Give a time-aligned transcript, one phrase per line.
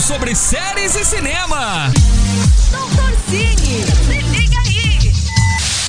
[0.00, 1.92] sobre séries e cinema.
[2.70, 5.12] Doutor Cine, se liga aí.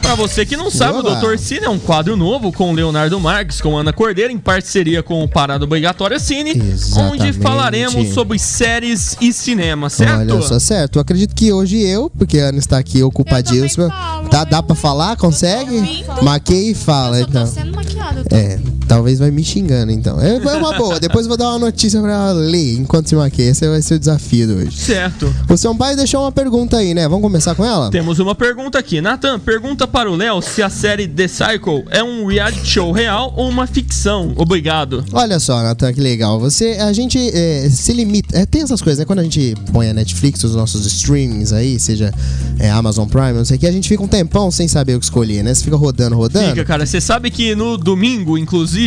[0.02, 1.00] Pra você que não sabe, Olá.
[1.00, 5.02] o Doutor Cine é um quadro novo com Leonardo Marques, com Ana Cordeira, em parceria
[5.02, 7.40] com o Parada Obrigatória Cine, onde Exatamente.
[7.40, 10.34] falaremos sobre séries e cinema, certo?
[10.34, 10.98] Olha só, certo.
[10.98, 13.90] Eu acredito que hoje eu, porque a Ana está aqui ocupadíssima.
[14.30, 15.16] Tá, dá pra falar?
[15.16, 16.04] Consegue?
[16.22, 17.48] Maquei e fala, Eu tô então.
[17.48, 18.20] sendo maquiada.
[18.20, 18.60] eu tô- É,
[18.92, 20.20] talvez vai me xingando, então.
[20.20, 21.00] É, é uma boa.
[21.00, 23.52] Depois eu vou dar uma notícia pra ela ler enquanto se maqueia.
[23.52, 24.78] Esse vai ser o desafio de hoje.
[24.78, 25.34] Certo.
[25.50, 27.08] O seu pai deixou uma pergunta aí, né?
[27.08, 27.90] Vamos começar com ela?
[27.90, 29.00] Temos uma pergunta aqui.
[29.00, 33.34] Nathan, pergunta para o Léo se a série The Cycle é um reality show real
[33.38, 34.34] ou uma ficção.
[34.36, 35.06] Obrigado.
[35.14, 36.38] Olha só, Nathan, que legal.
[36.42, 38.38] Você, a gente é, se limita.
[38.38, 39.06] é, tem essas coisas, né?
[39.06, 42.14] Quando a gente põe a Netflix, os nossos streamings aí, seja
[42.60, 45.00] é, Amazon Prime, não sei o que, a gente fica um tempão sem saber o
[45.00, 45.54] que escolher, né?
[45.54, 46.50] Você fica rodando, rodando.
[46.50, 46.86] Fica, cara.
[46.86, 48.81] Você sabe que no domingo, inclusive,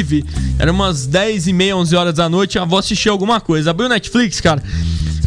[0.59, 3.71] era umas 10 e meia, 11 horas da noite, a avó assistia alguma coisa.
[3.71, 4.63] Abriu o Netflix, cara.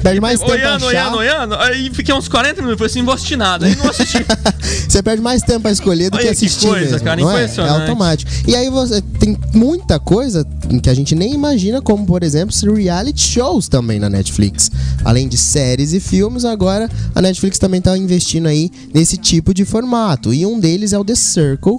[0.02, 1.56] Perde mais tempo Olhando, olhando, olhando.
[1.56, 2.78] Aí fiquei uns 40 minutos.
[2.78, 3.66] Falei assim, não vou assistir nada.
[3.66, 4.26] Aí não assisti.
[4.88, 7.38] Você perde mais tempo a escolher do Olha que que assistir coisa, mesmo, cara, não
[7.38, 7.46] é?
[7.46, 8.32] É automático.
[8.48, 10.46] E aí você tem muita coisa
[10.82, 14.72] que a gente nem imagina, como por exemplo, reality shows também na Netflix.
[15.04, 19.66] Além de séries e filmes, agora a Netflix também tá investindo aí nesse tipo de
[19.66, 20.34] formato.
[20.34, 21.78] E um deles é o The Circle,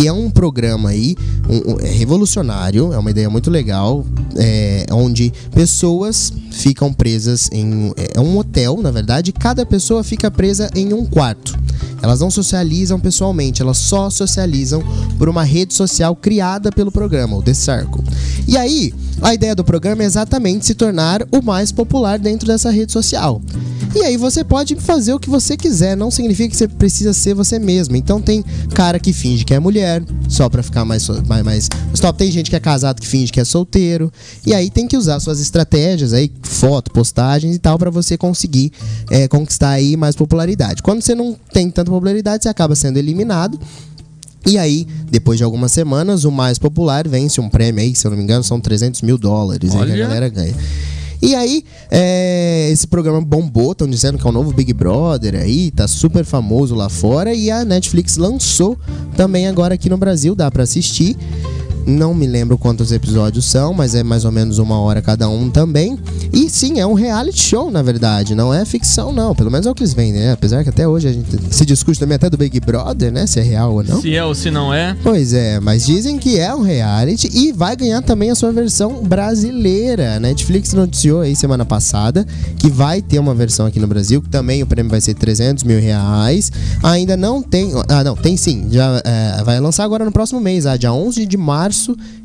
[0.00, 1.14] que é um programa aí
[1.46, 4.04] um- um- é revolucionário, é uma ideia muito legal,
[4.36, 10.70] é, onde pessoas ficam presas em é um hotel, na verdade, cada pessoa fica presa
[10.74, 11.58] em um quarto.
[12.02, 14.82] Elas não socializam pessoalmente, elas só socializam
[15.18, 18.02] por uma rede social criada pelo programa, o The Circle.
[18.48, 22.70] E aí, a ideia do programa é exatamente se tornar o mais popular dentro dessa
[22.70, 23.42] rede social.
[23.94, 27.34] E aí você pode fazer o que você quiser, não significa que você precisa ser
[27.34, 27.96] você mesmo.
[27.96, 32.16] Então tem cara que finge que é mulher, só pra ficar mais mais, mais stop.
[32.16, 34.12] Tem gente que é casado que finge que é solteiro.
[34.46, 38.72] E aí tem que usar suas estratégias aí, foto, postagens e tal, pra você conseguir
[39.10, 40.82] é, conquistar aí mais popularidade.
[40.82, 43.58] Quando você não tem tanta popularidade, você acaba sendo eliminado.
[44.46, 48.10] E aí, depois de algumas semanas, o mais popular vence um prêmio aí, se eu
[48.10, 50.54] não me engano, são 300 mil dólares aí a galera ganha.
[51.22, 55.70] E aí, é, esse programa bombou, estão dizendo que é o novo Big Brother aí,
[55.70, 57.34] tá super famoso lá fora.
[57.34, 58.78] E a Netflix lançou
[59.16, 61.16] também agora aqui no Brasil, dá pra assistir.
[61.86, 65.50] Não me lembro quantos episódios são, mas é mais ou menos uma hora cada um
[65.50, 65.98] também.
[66.32, 68.34] E sim, é um reality show, na verdade.
[68.34, 69.34] Não é ficção, não.
[69.34, 70.32] Pelo menos é o que eles vendem, né?
[70.32, 73.26] Apesar que até hoje a gente se discute também até do Big Brother, né?
[73.26, 74.00] Se é real ou não.
[74.00, 74.96] Se é ou se não é.
[75.02, 79.02] Pois é, mas dizem que é um reality e vai ganhar também a sua versão
[79.02, 80.16] brasileira.
[80.16, 82.26] A Netflix noticiou aí semana passada
[82.58, 85.64] que vai ter uma versão aqui no Brasil, que também o prêmio vai ser 300
[85.64, 86.52] mil reais.
[86.82, 87.72] Ainda não tem.
[87.88, 88.68] Ah, não, tem sim.
[88.70, 91.69] Já é, vai lançar agora no próximo mês, ah, dia 11 de março,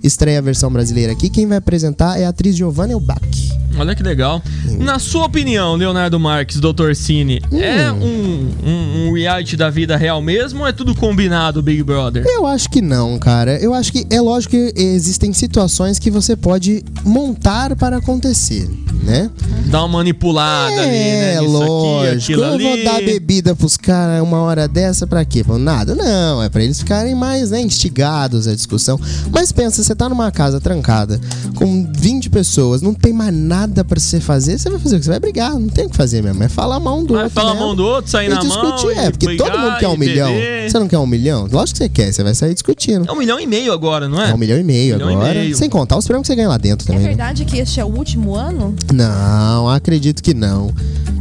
[0.04, 1.30] estreia a versão brasileira aqui.
[1.30, 3.56] Quem vai apresentar é a atriz Giovanna Elbach.
[3.78, 4.42] Olha que legal.
[4.80, 6.94] Na sua opinião, Leonardo Marques, Dr.
[6.96, 11.84] Cine, é um, um, um reality da vida real mesmo ou é tudo combinado, Big
[11.84, 12.24] Brother?
[12.26, 13.58] Eu acho que não, cara.
[13.60, 18.70] Eu acho que é lógico que existem situações que você pode montar para acontecer,
[19.04, 19.30] né?
[19.66, 21.34] Dá uma manipulada ali, né?
[21.36, 22.16] É, lógico.
[22.16, 22.64] aqui, eu ali.
[22.64, 25.44] vou dar bebida pros caras uma hora dessa pra quê?
[25.44, 25.96] Pra nada?
[25.96, 29.00] Não, é pra eles ficarem mais né, instigados à discussão.
[29.36, 31.20] Mas pensa, você tá numa casa trancada
[31.56, 35.06] com 20 pessoas, não tem mais nada pra você fazer, você vai fazer o que?
[35.06, 36.42] Você vai brigar, não tem o que fazer mesmo.
[36.42, 37.36] É falar mal um do Vai outro.
[37.36, 37.66] falar mesmo.
[37.68, 38.92] mão do outro, sair e na discutir, mão.
[39.04, 40.32] é, e porque brigar, todo mundo quer um e milhão.
[40.32, 40.72] beber.
[40.72, 41.48] Você não quer um milhão?
[41.52, 43.08] Lógico que você quer, você vai sair discutindo.
[43.10, 44.32] É um milhão e meio agora, não é?
[44.32, 45.34] É um milhão e meio Milhão e agora.
[45.34, 45.58] meio.
[45.58, 47.02] Sem contar os prêmios que você ganha lá dentro É também.
[47.04, 47.08] né?
[47.10, 48.74] verdade que este é o último ano?
[48.94, 50.72] Não, acredito que não.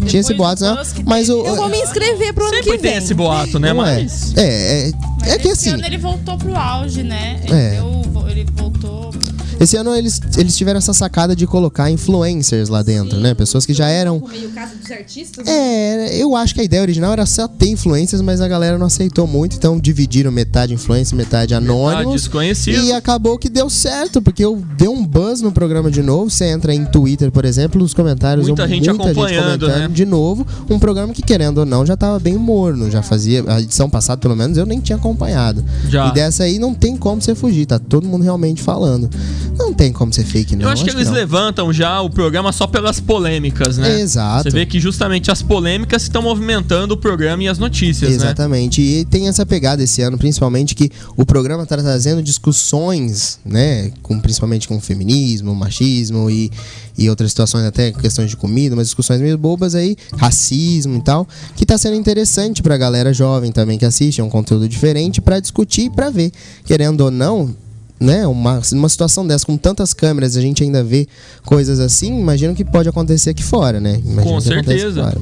[0.06, 0.76] Tinha esse boato, não.
[0.84, 1.44] que Mas o.
[1.44, 2.98] Eu vou me inscrever pro ano Sempre que tem vem.
[3.02, 3.72] esse boato, né?
[3.72, 4.02] não é.
[4.02, 4.34] Mas.
[4.36, 5.78] É, é, Mas é que esse assim.
[5.78, 7.40] ano ele voltou pro auge, né?
[7.44, 7.70] Ele, É.
[7.76, 7.93] deu-
[8.44, 9.12] ele voltou.
[9.58, 13.34] Esse ano eles, eles tiveram essa sacada de colocar influencers lá dentro, né?
[13.34, 14.20] Pessoas que já eram.
[14.28, 15.46] meio caso artistas?
[15.46, 18.86] É, eu acho que a ideia original era só ter influencers, mas a galera não
[18.86, 22.22] aceitou muito, então dividiram metade influencer, metade anônimos.
[22.22, 22.82] desconhecido.
[22.84, 26.30] E acabou que deu certo, porque eu deu um buzz no programa de novo.
[26.30, 28.46] Você entra em Twitter, por exemplo, os comentários.
[28.46, 29.88] Muita ou gente acompanhando, comentando né?
[29.88, 30.46] de novo.
[30.70, 32.90] Um programa que, querendo ou não, já tava bem morno.
[32.90, 33.44] Já fazia.
[33.46, 35.64] A edição passada, pelo menos, eu nem tinha acompanhado.
[35.88, 36.08] Já.
[36.08, 39.10] E dessa aí não tem como você fugir, tá todo mundo realmente falando.
[39.58, 40.66] Não tem como ser fake, não.
[40.66, 41.14] Eu acho que eles não.
[41.14, 44.00] levantam já o programa só pelas polêmicas, né?
[44.00, 44.44] Exato.
[44.44, 48.16] Você vê que justamente as polêmicas estão movimentando o programa e as notícias, né?
[48.16, 48.82] Exatamente.
[48.82, 53.90] E tem essa pegada esse ano, principalmente que o programa está trazendo discussões, né?
[54.02, 56.50] Com, principalmente com feminismo, machismo e,
[56.98, 61.26] e outras situações, até questões de comida, umas discussões meio bobas aí, racismo e tal,
[61.56, 65.40] que tá sendo interessante pra galera jovem também que assiste, é um conteúdo diferente pra
[65.40, 66.30] discutir e pra ver.
[66.66, 67.56] Querendo ou não,
[68.00, 71.06] né, uma, uma situação dessa, com tantas câmeras, a gente ainda vê
[71.44, 74.00] coisas assim, imagino que pode acontecer aqui fora, né?
[74.04, 75.02] Imagino Com certeza.
[75.04, 75.18] fora.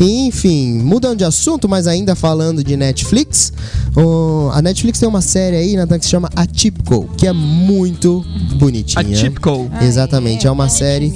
[0.00, 3.52] E, enfim, mudando de assunto, mas ainda falando de Netflix,
[3.96, 8.24] o- a Netflix tem uma série aí, Nathan, que se chama Atypical, que é muito
[8.56, 9.00] bonitinha.
[9.00, 9.68] Atypical.
[9.80, 11.12] Exatamente, é uma série.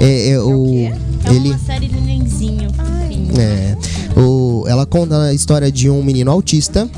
[0.00, 0.86] É, é o,
[1.24, 2.70] É ele, uma série de nenenzinho.
[3.38, 3.76] é,
[4.18, 6.88] o, ela conta a história de um menino autista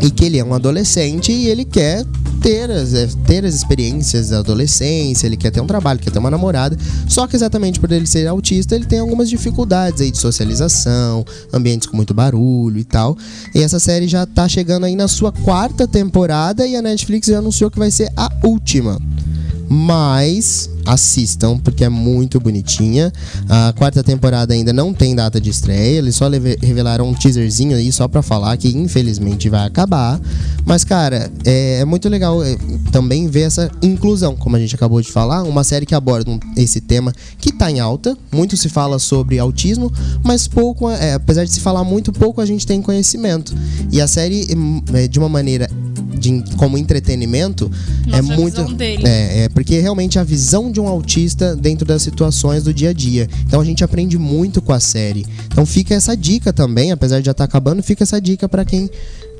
[0.00, 2.04] e que ele é um adolescente e ele quer
[2.42, 6.18] ter as, é, ter as experiências da adolescência, ele quer ter um trabalho, quer ter
[6.18, 6.76] uma namorada.
[7.08, 11.86] Só que exatamente por ele ser autista, ele tem algumas dificuldades aí de socialização, ambientes
[11.86, 13.16] com muito barulho e tal.
[13.54, 17.38] E essa série já tá chegando aí na sua quarta temporada e a Netflix já
[17.38, 19.00] anunciou que vai ser a última.
[19.74, 23.10] Mas assistam, porque é muito bonitinha.
[23.48, 27.90] A quarta temporada ainda não tem data de estreia, eles só revelaram um teaserzinho aí
[27.90, 30.20] só pra falar que infelizmente vai acabar.
[30.66, 32.54] Mas, cara, é, é muito legal é,
[32.90, 36.78] também ver essa inclusão, como a gente acabou de falar, uma série que aborda esse
[36.78, 38.14] tema que tá em alta.
[38.30, 39.90] Muito se fala sobre autismo,
[40.22, 43.54] mas pouco, é, apesar de se falar muito, pouco a gente tem conhecimento.
[43.90, 45.66] E a série, hum, é, de uma maneira
[46.22, 47.70] de, como entretenimento,
[48.06, 48.82] é Mostra a muito.
[49.04, 52.92] É, é, porque realmente a visão de um autista dentro das situações do dia a
[52.92, 53.28] dia.
[53.46, 55.24] Então a gente aprende muito com a série.
[55.46, 58.90] Então fica essa dica também, apesar de já estar acabando, fica essa dica pra quem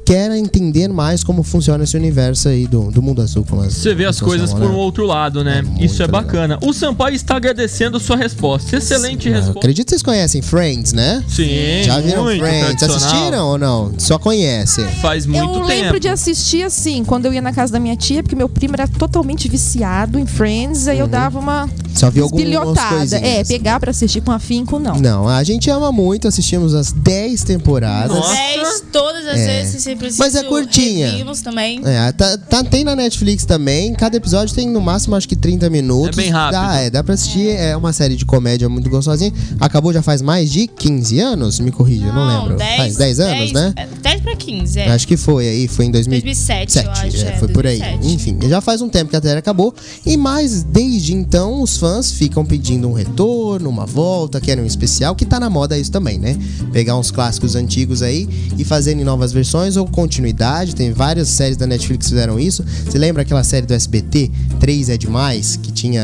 [0.04, 3.44] quer entender mais como funciona esse universo aí do, do mundo azul.
[3.48, 4.74] Como as Você vê as coisas por um né?
[4.74, 5.62] outro lado, né?
[5.78, 6.22] É Isso é legal.
[6.22, 6.58] bacana.
[6.62, 8.76] O Sampaio está agradecendo sua resposta.
[8.76, 9.58] Excelente Eu resposta.
[9.58, 11.22] acredito que vocês conhecem Friends, né?
[11.28, 12.82] Sim, Já viram muito Friends?
[12.82, 13.92] Assistiram ou não?
[13.98, 14.84] Só conhecem.
[15.00, 15.66] Faz muito eu tempo.
[15.66, 18.74] lembro de assistir assim, quando eu ia na casa da minha tia, porque meu primo
[18.74, 23.12] era totalmente viciado em Friends, aí eu dava uma Só vi coisinhas.
[23.12, 24.94] É, pegar pra assistir com afinco, não.
[24.96, 28.16] Não, a gente ama muito, assistimos as 10 temporadas.
[28.16, 28.34] Nossa.
[28.34, 29.46] 10 todas as É.
[29.62, 30.22] vezes, se preciso.
[30.22, 31.12] Mas é curtinha.
[31.42, 31.80] também.
[31.84, 33.94] É, tá, tá- tem na Netflix também.
[33.94, 36.16] Cada episódio tem no máximo acho que 30 minutos.
[36.18, 36.52] É bem rápido.
[36.60, 37.48] Dá, é, dá pra assistir.
[37.50, 39.32] É uma série de comédia muito gostosinha.
[39.60, 41.58] Acabou já faz mais de 15 anos?
[41.60, 42.56] Me corrija, eu não, lembro.
[42.56, 43.72] 10, faz 10 anos, né?
[43.76, 44.88] é, 10 pra 15, é.
[44.90, 47.16] Acho que foi aí, foi em 2000 2007, eu acho.
[47.16, 47.78] é, é, foi por aí.
[47.78, 48.14] 2007.
[48.14, 49.74] Enfim, já faz um tempo que a série acabou.
[50.04, 55.14] E mais, desde então, os fãs ficam pedindo um retorno, uma volta, querem um especial,
[55.14, 56.36] que tá na moda isso também, né?
[56.72, 58.28] Pegar uns clássicos antigos aí
[58.58, 60.74] e fazerem novas versões ou continuidade.
[60.74, 62.64] Tem várias séries da Netflix que fizeram isso.
[62.84, 66.02] Você lembra aquela série do SBT, 3 é Demais, que tinha.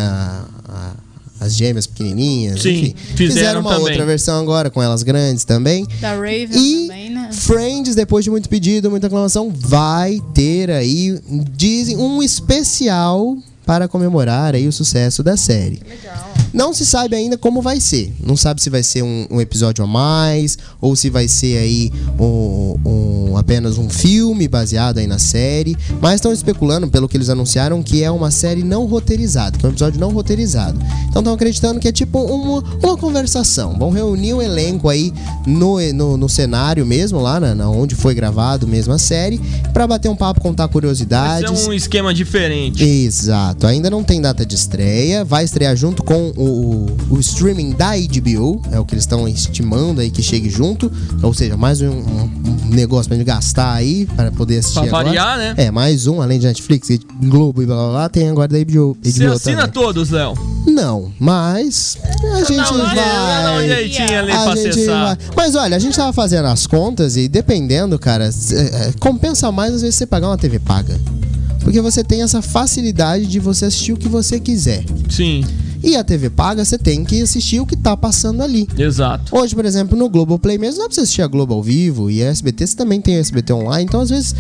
[0.69, 0.93] a-
[1.41, 2.95] as gêmeas pequenininhas, Sim, enfim.
[3.15, 3.87] fizeram uma também.
[3.91, 5.87] outra versão agora com elas grandes também.
[6.01, 7.29] Da Raven E também, né?
[7.33, 11.17] Friends, depois de muito pedido, muita aclamação, vai ter aí,
[11.57, 15.81] dizem, um especial para comemorar aí o sucesso da série.
[16.53, 18.13] Não se sabe ainda como vai ser.
[18.21, 21.93] Não sabe se vai ser um, um episódio a mais ou se vai ser aí
[22.19, 22.77] um-
[23.49, 25.75] apenas um filme baseado aí na série.
[26.03, 29.69] Mas estão especulando, pelo que eles anunciaram, que é uma série não roteirizada, que é
[29.69, 30.79] um episódio não roteirizado.
[31.09, 33.79] Então estão acreditando que é tipo uma, uma conversação.
[33.79, 35.15] Vão reunir o elenco aí
[35.47, 39.41] no, no, no cenário mesmo, lá na, na onde foi gravado mesmo a série,
[39.73, 41.49] para bater um papo, contar curiosidades.
[41.59, 42.85] ser um esquema diferente.
[42.85, 47.71] Exato, ainda não tem data de estreia, vai estrear junto com o, o- o streaming
[47.71, 50.93] da HBO, é o que eles estão estimando aí que chegue junto,
[51.23, 52.31] ou seja, mais um, um-
[52.67, 55.05] um negócio pra gente gastar aí para poder assistir Pra agora.
[55.05, 55.55] variar, né?
[55.57, 56.89] É, mais um, além de Netflix,
[57.23, 58.97] Globo e blá blá blá, tem agora da HBO.
[59.03, 59.73] Você HBO assina também.
[59.73, 60.35] todos, Léo?
[60.67, 61.97] Não, mas
[62.35, 63.69] a gente Dá um jeito- dá um vai.
[63.69, 65.17] jeitinho ali A pra gente acessar.
[65.17, 65.19] vai.
[65.37, 69.73] Mas olha, a gente tava fazendo as contas e dependendo, cara, c- é, compensa mais
[69.75, 70.99] às vezes você pagar uma TV paga.
[71.61, 74.85] Porque você tem essa facilidade de você assistir o que você quiser.
[75.09, 75.45] Sim,
[75.83, 78.69] E a TV paga, você tem que assistir o que tá passando ali.
[78.77, 79.37] exato.
[79.37, 82.23] Hoje, por exemplo, no Globoplay mesmo, dá pra você assistir a Globo ao vivo e
[82.23, 84.35] a SBT, você também tem a SBT online, então às vezes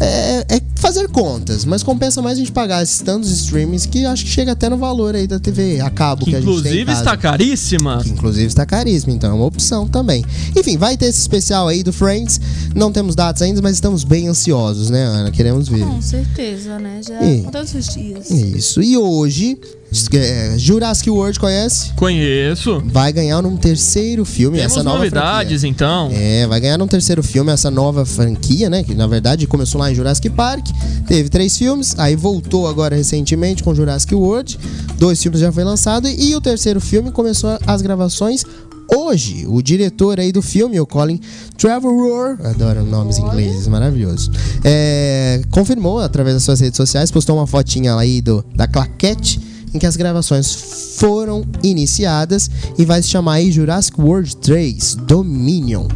[0.00, 4.24] é, é fazer contas, mas compensa mais a gente pagar esses tantos streamings que acho
[4.24, 6.72] que chega até no valor aí da TV a cabo que, Que a gente tem
[6.72, 8.00] em inclusive está caríssima.
[8.02, 10.24] Que inclusive está caríssimo, então é uma opção também.
[10.56, 12.40] Enfim, vai ter esse especial aí do Friends.
[12.74, 15.30] Não temos datas ainda, mas estamos bem ansiosos, né, Ana?
[15.30, 15.84] Queremos ver.
[15.84, 17.00] Com certeza, né?
[17.06, 18.30] Já E- todos os dias.
[18.30, 18.82] Isso.
[18.82, 19.79] E hoje, é,
[20.56, 21.92] Jurassic World conhece?
[21.94, 22.80] Conheço.
[22.86, 24.58] Vai ganhar um terceiro filme.
[24.58, 26.08] Temos essa nova novidades, então.
[26.08, 26.26] franquia.
[26.26, 28.84] É, vai ganhar um terceiro filme essa nova franquia, né?
[28.84, 30.68] Que na verdade começou lá em Jurassic Park.
[31.06, 34.58] Teve três filmes, aí voltou agora recentemente com Jurassic World.
[34.96, 38.44] Dois filmes já foi lançado e o terceiro filme começou as gravações
[38.94, 39.44] hoje.
[39.48, 41.20] O diretor aí do filme, o Colin
[41.56, 44.30] Trevorrow, adoro nomes ingleses, maravilhoso.
[44.64, 49.78] É, confirmou através das suas redes sociais, postou uma fotinha aí do, da claquete em
[49.78, 50.54] que as gravações
[50.96, 55.86] foram iniciadas e vai se chamar aí Jurassic World 3 Dominion.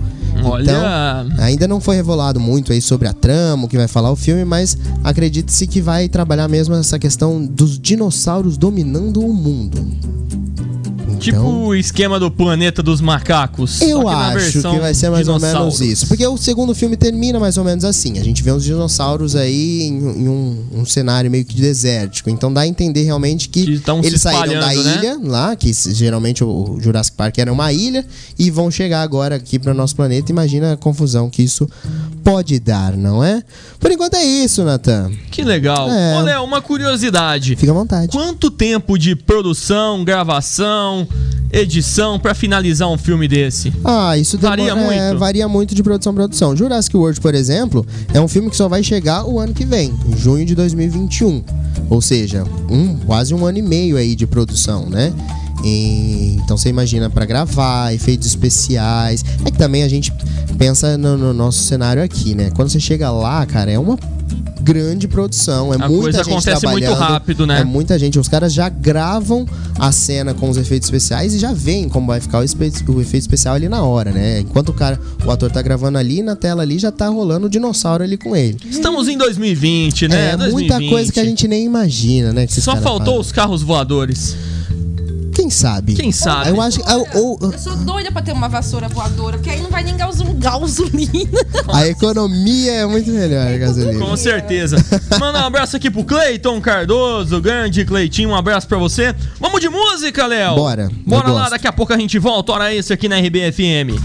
[0.43, 0.63] Olha.
[0.63, 4.17] Então, ainda não foi revelado muito aí sobre a trama, o que vai falar o
[4.17, 9.87] filme, mas acredite-se que vai trabalhar mesmo essa questão dos dinossauros dominando o mundo.
[11.19, 13.81] Tipo Então- o esquema do planeta dos macacos.
[13.81, 16.07] Eu acho que vai ser mais ou menos isso.
[16.07, 18.19] Porque o segundo filme termina mais ou menos assim.
[18.19, 22.31] A gente vê uns dinossauros aí em, em um, um cenário meio que desértico.
[22.31, 24.75] Então dá a entender realmente que, Que eles saíram da né?
[24.77, 28.05] ilha lá, que geralmente o Jurassic Park era uma ilha,
[28.39, 30.31] e vão chegar agora aqui para nosso planeta.
[30.31, 31.69] Imagina a confusão que isso
[32.25, 33.43] pode dar, não é?
[33.79, 35.13] Por enquanto é isso, Nathan.
[35.31, 35.91] Que legal.
[35.91, 36.17] É.
[36.19, 37.55] Ô, Léo, uma curiosidade.
[37.55, 38.09] Fica à vontade.
[38.11, 41.07] Quanto tempo de produção, gravação,
[41.53, 43.73] edição pra finalizar um filme desse?
[43.85, 45.19] Ah, isso Varia demora- é, muito?
[45.21, 46.57] varia muito de produção a produção.
[46.57, 49.93] Jurassic World, por exemplo, é um filme que só vai chegar o ano que vem,
[50.09, 51.45] em junho de 2021.
[51.91, 55.13] Ou seja, um, quase um ano e meio aí de produção, né?
[55.65, 59.25] E- então você imagina pra gravar, efeitos especiais.
[59.45, 60.13] É que também a gente
[60.59, 62.51] pensa no, no nosso cenário aqui, né?
[62.55, 63.99] Quando você chega lá, cara, é uma
[64.65, 67.61] grande produção, é A muita coisa gente acontece muito rápido, né?
[67.61, 68.19] É muita gente.
[68.19, 69.47] Os caras já gravam
[69.79, 73.23] a cena com os efeitos especiais e já veem como vai ficar o, o efeito
[73.23, 74.41] especial ali na hora, né?
[74.41, 77.51] Enquanto o cara, o ator tá gravando ali, na tela ali já tá rolando o
[77.51, 78.59] dinossauro ali com ele.
[78.71, 80.31] Estamos em 2020, né?
[80.33, 80.53] é 2020.
[80.53, 82.47] muita coisa que a gente nem imagina, né?
[82.49, 83.21] Só faltou fazem.
[83.21, 84.35] os carros voadores.
[85.35, 85.95] Quem sabe?
[85.95, 86.51] Quem sabe?
[86.51, 89.61] Eu acho que a, ou- Eu sou doida pra ter uma vassoura voadora, porque aí
[89.61, 90.35] não vai nem gasolina.
[90.39, 91.41] gasolina.
[91.73, 94.05] a economia é muito melhor, gasolina.
[94.05, 94.77] Com certeza.
[95.19, 99.15] Manda um abraço aqui pro Cleiton Cardoso, grande Cleitinho, um abraço pra você.
[99.41, 100.55] Vamos de música, Léo?
[100.55, 101.51] Bora, Bora eu lá, gosto.
[101.53, 102.53] daqui a pouco a gente volta.
[102.53, 103.99] Hora esse aqui na RBFM.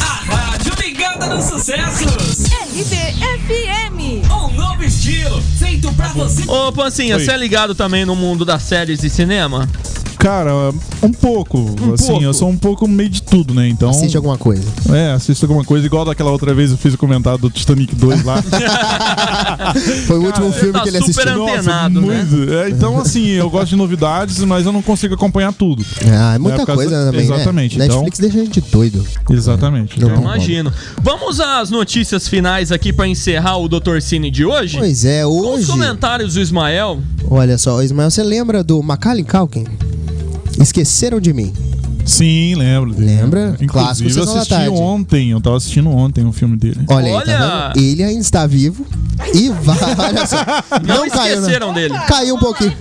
[0.00, 2.44] A rádio ligada nos sucessos.
[2.74, 4.22] RBFM.
[4.30, 6.42] Um novo estilo, feito pra você.
[6.50, 7.24] Ô, Pancinha, Oi.
[7.24, 9.68] você é ligado também no mundo das séries e cinema?
[10.24, 10.50] Cara,
[11.02, 11.58] um pouco.
[11.92, 12.22] assim, pouco.
[12.24, 13.68] eu sou um pouco meio de tudo, né?
[13.68, 13.90] Então.
[13.90, 14.64] Assiste alguma coisa.
[14.90, 15.84] É, assisto alguma coisa.
[15.84, 18.42] Igual daquela outra vez eu fiz o comentário do Titanic 2 lá.
[20.06, 21.46] Foi o último filme tá que ele super assistiu.
[21.46, 22.24] antenado, né?
[22.24, 22.52] muito.
[22.54, 25.84] É, então, assim, eu gosto de novidades, mas eu não consigo acompanhar tudo.
[26.10, 27.84] Ah, é muita É, por causa- coisa também, exatamente, né?
[27.84, 29.06] então- Netflix deixa a gente doido.
[29.28, 30.00] Exatamente.
[30.00, 30.22] Não Então.
[30.22, 30.72] Imagino.
[31.02, 34.00] Vamos às notícias finais aqui pra encerrar o Dr.
[34.00, 34.78] Cine de hoje?
[34.78, 35.66] Pois é, Com os hoje...
[35.66, 36.98] comentários do Ismael.
[37.30, 39.64] Olha só, Ismael, você lembra do Macaulay Culkin?
[40.60, 41.52] Esqueceram de mim.
[42.04, 42.92] Sim, lembro.
[42.92, 43.16] dele.
[43.20, 43.56] Lembra?
[43.66, 44.70] Clássico Inclusive, eu Sessão da assisti Tarde.
[44.70, 45.30] ontem.
[45.30, 46.80] Eu tava assistindo ontem um filme dele.
[46.88, 47.38] Olha, aí, Olha!
[47.38, 47.72] tá?
[47.76, 48.84] Ele ainda está vivo
[49.32, 49.76] e vai.
[50.08, 50.36] Olha só.
[50.86, 51.40] Não, caiu, né?
[51.40, 51.94] esqueceram dele.
[52.06, 52.72] Caiu um pouquinho.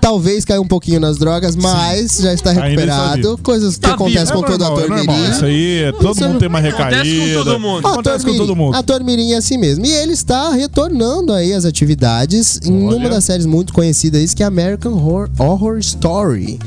[0.00, 3.38] Talvez caiu um pouquinho nas drogas, mas já está recuperado.
[3.38, 4.32] Coisas que Tá acontecem vivo.
[4.34, 5.16] com todo normal, ator é normal.
[5.16, 5.30] mirim.
[5.30, 7.44] Isso aí, é- todo Isso mundo tem uma acontece com recaída.
[7.44, 7.86] todo mundo.
[7.88, 8.76] Acontece com todo mundo.
[8.76, 9.84] ator mirim é assim mesmo.
[9.84, 12.96] E ele está retornando aí as atividades em Olha.
[12.96, 16.58] uma das séries muito conhecidas, que é American Horror, Horror Story.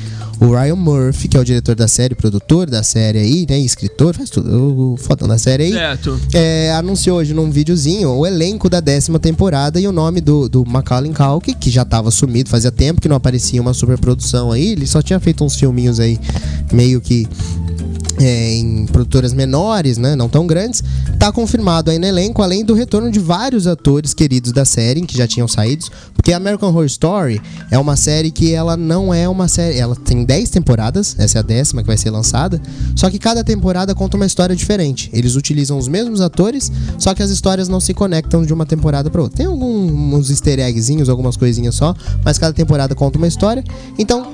[0.43, 3.57] O Ryan Murphy, que é o diretor da série, produtor da série aí, né?
[3.59, 4.91] Escritor, faz tudo.
[4.91, 5.71] O fodão da série aí.
[5.71, 6.19] Certo.
[6.33, 10.65] é, anunciou hoje num videozinho o elenco da décima temporada e o nome do, do
[10.65, 14.85] Macaulay Culkin, que já tava sumido, fazia tempo que não aparecia uma superprodução aí, ele
[14.85, 16.19] só tinha feito uns filminhos aí
[16.73, 17.25] meio que
[18.19, 20.83] é, em produtoras menores, né, não tão grandes,
[21.19, 25.17] tá confirmado aí no elenco, além do retorno de vários atores queridos da série, que
[25.17, 27.41] já tinham saído, porque American Horror Story
[27.71, 31.39] é uma série que ela não é uma série, ela tem 10 temporadas, essa é
[31.39, 32.61] a décima que vai ser lançada,
[32.95, 35.09] só que cada temporada conta uma história diferente.
[35.13, 39.09] Eles utilizam os mesmos atores, só que as histórias não se conectam de uma temporada
[39.09, 39.37] para outra.
[39.37, 43.63] Tem alguns easter eggzinhos, algumas coisinhas só, mas cada temporada conta uma história.
[43.97, 44.33] Então,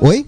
[0.00, 0.26] oi?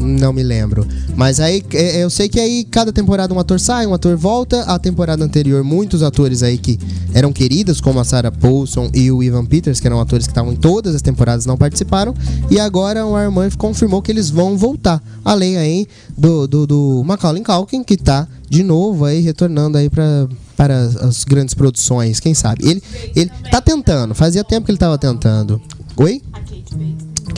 [0.00, 0.86] Não me lembro.
[1.20, 4.62] Mas aí é, eu sei que aí cada temporada um ator sai, um ator volta.
[4.62, 6.80] A temporada anterior, muitos atores aí que
[7.12, 10.50] eram queridos, como a Sarah Paulson e o Ivan Peters, que eram atores que estavam
[10.50, 12.14] em todas as temporadas, não participaram.
[12.50, 15.02] E agora o Ryan confirmou que eles vão voltar.
[15.22, 15.86] Além aí
[16.16, 21.24] do, do, do Macaulay Culkin, que tá de novo aí retornando aí para as, as
[21.24, 22.66] grandes produções, quem sabe.
[22.66, 22.82] Ele,
[23.14, 25.60] ele tá tentando, fazia tempo que ele tava tentando.
[25.98, 26.22] Oi?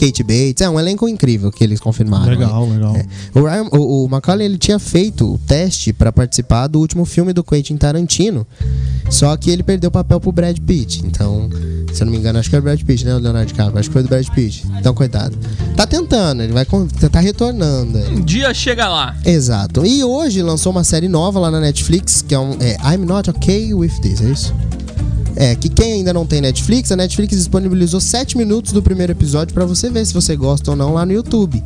[0.03, 2.25] Kate Bates, é um elenco incrível que eles confirmaram.
[2.25, 2.93] Legal, legal.
[2.93, 3.05] É.
[3.33, 7.31] O, Ryan, o, o Macaulay ele tinha feito o teste pra participar do último filme
[7.31, 8.45] do Quentin Tarantino,
[9.09, 11.05] só que ele perdeu o papel pro Brad Pitt.
[11.05, 11.49] Então,
[11.93, 13.15] se eu não me engano, acho que era o Brad Pitt, né?
[13.15, 14.65] O Leonardo DiCaprio, acho que foi do Brad Pitt.
[14.77, 15.37] Então, coitado.
[15.77, 16.65] Tá tentando, ele vai
[17.09, 17.97] tá retornando.
[17.97, 18.09] é.
[18.09, 19.15] Um dia chega lá.
[19.23, 19.85] Exato.
[19.85, 23.29] E hoje lançou uma série nova lá na Netflix, que é um é, I'm Not
[23.29, 24.53] Okay With This, é isso?
[25.35, 29.53] É, que quem ainda não tem Netflix, a Netflix disponibilizou 7 minutos do primeiro episódio
[29.53, 31.63] pra você ver se você gosta ou não lá no YouTube.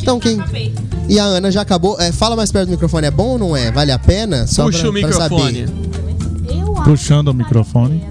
[0.00, 0.38] Então quem.
[1.08, 2.00] E a Ana já acabou.
[2.00, 3.70] é, fala mais perto do microfone, é bom ou não é?
[3.70, 4.46] Vale a pena?
[4.46, 5.66] Só Puxa pra- o pra microfone.
[5.66, 5.68] saber.
[6.56, 8.02] Eu acho Puxando o microfone.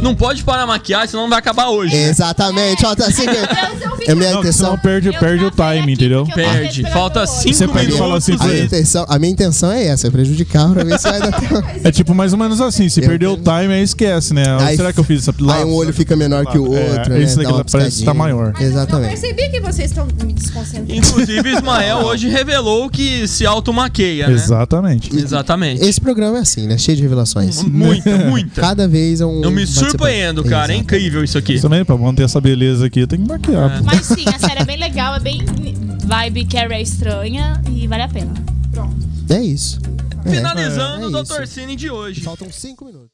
[0.00, 1.94] Não pode parar a maquiagem, senão vai acabar hoje.
[1.94, 2.08] né?
[2.08, 4.78] Exatamente, ó, tá assim que- É minha Não, intenção.
[4.78, 6.26] perde, perde o time, entendeu?
[6.34, 6.82] Perde.
[6.90, 7.98] Falta cinco Você pode minutos.
[7.98, 11.10] falar assim A minha, intenção, a minha intenção é essa, é prejudicar pra ver se
[11.10, 11.58] vai dar tempo.
[11.84, 14.44] É tipo mais ou menos assim, se Eu perdeu o time, aí esquece, né?
[14.60, 17.12] Aí- Será que eu fiz essa Aí um olho fica menor que o É, outro,
[17.12, 17.22] né?
[17.22, 18.52] esse daqui uma parece que tá maior.
[18.52, 19.08] Mas eu Exatamente.
[19.20, 20.94] percebi que vocês estão me desconcentrando.
[20.94, 24.34] Inclusive, Ismael hoje revelou que se automaqueia, né?
[24.34, 25.14] Exatamente.
[25.14, 25.84] Exatamente.
[25.84, 26.78] Esse programa é assim, né?
[26.78, 27.62] Cheio de revelações.
[27.62, 28.60] Muita, muita.
[28.60, 29.42] Cada vez é um.
[29.42, 29.66] Eu me.
[29.90, 30.72] Surpreendo, cara.
[30.72, 31.54] É incrível isso aqui.
[31.54, 33.78] Isso também, pra manter essa beleza aqui, tem que maquiar.
[33.78, 33.84] pô.
[33.84, 35.44] Mas sim, a série é bem legal, é bem
[36.04, 38.32] vibe Carrie é estranha e vale a pena.
[39.30, 39.80] É isso.
[40.24, 40.30] É.
[40.30, 41.34] Finalizando É o isso.
[41.38, 41.46] Dr.
[41.46, 42.22] Cine de hoje.
[42.22, 43.06] Faltam cinco minutos.